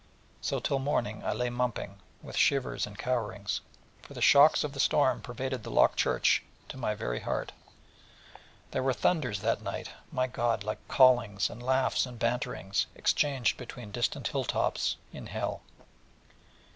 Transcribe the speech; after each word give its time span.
So 0.41 0.59
till 0.59 0.79
next 0.79 0.85
morning 0.85 1.23
I 1.23 1.31
lay 1.31 1.51
mumping, 1.51 1.99
with 2.23 2.35
shivers 2.35 2.87
and 2.87 2.97
cowerings: 2.97 3.61
for 4.01 4.15
the 4.15 4.19
shocks 4.21 4.63
of 4.63 4.73
the 4.73 4.79
storm 4.79 5.21
pervaded 5.21 5.61
the 5.61 5.69
locked 5.69 5.97
church 5.97 6.41
to 6.69 6.77
my 6.77 6.95
very 6.95 7.19
heart; 7.19 7.51
and 7.51 8.71
there 8.71 8.81
were 8.81 8.93
thunders 8.93 9.41
that 9.41 9.61
night, 9.61 9.91
my 10.11 10.25
God, 10.25 10.63
like 10.63 10.79
callings 10.87 11.51
and 11.51 11.61
laughs 11.61 12.07
and 12.07 12.17
banterings, 12.17 12.87
exchanged 12.95 13.57
between 13.57 13.91
distant 13.91 14.29
hill 14.29 14.43
tops 14.45 14.97
in 15.13 15.27
Hell. 15.27 15.61